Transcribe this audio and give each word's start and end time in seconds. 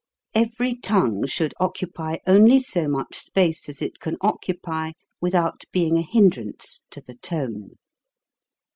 Every 0.33 0.73
tongue 0.75 1.27
should 1.27 1.53
occupy 1.59 2.17
only 2.25 2.57
so 2.57 2.87
much 2.87 3.15
space 3.15 3.69
as 3.69 3.83
it 3.83 3.99
can 3.99 4.17
occupy 4.19 4.93
without 5.21 5.61
being 5.71 5.95
a 5.99 6.01
hindrance 6.01 6.81
to 6.89 7.01
the 7.01 7.13
tone. 7.13 7.73